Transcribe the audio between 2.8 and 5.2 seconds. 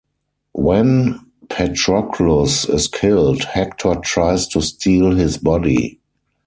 killed, Hector tries to steal